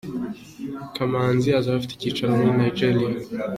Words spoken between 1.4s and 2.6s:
azaba afite icyicaro muri